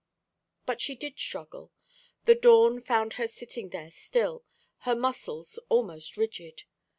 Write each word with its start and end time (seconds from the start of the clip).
But 0.65 0.81
she 0.81 0.95
did 0.95 1.19
struggle. 1.19 1.71
The 2.25 2.33
dawn 2.33 2.81
found 2.81 3.13
her 3.13 3.27
sitting 3.27 3.69
there 3.69 3.91
still, 3.91 4.43
her 4.79 4.95
muscles 4.95 5.59
almost 5.69 6.17
rigid. 6.17 6.63